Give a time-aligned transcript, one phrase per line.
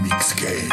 [0.00, 0.72] Mixtape.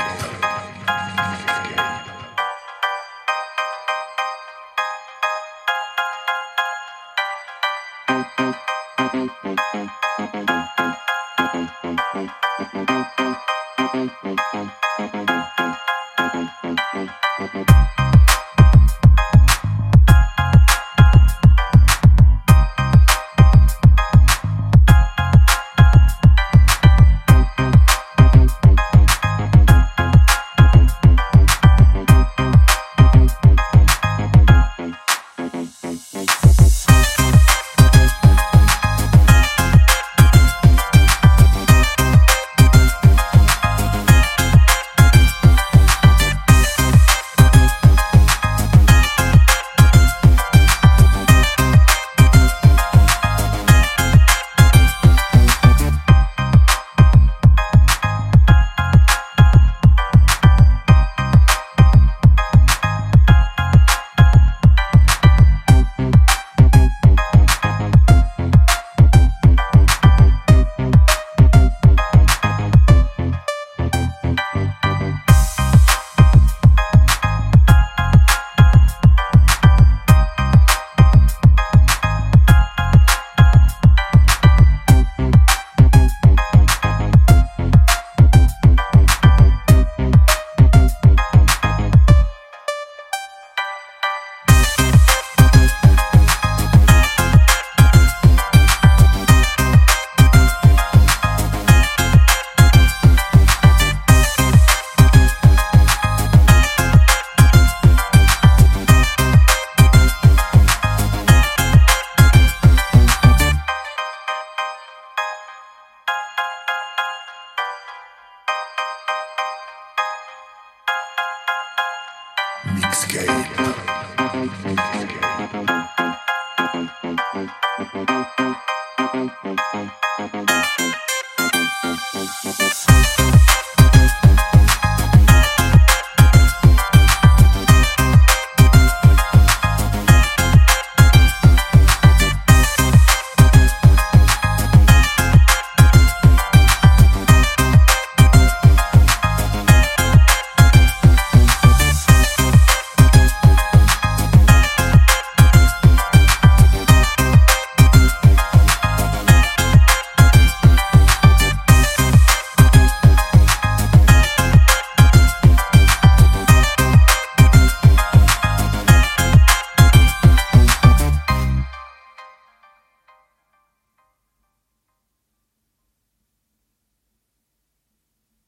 [122.90, 123.50] Mixscape.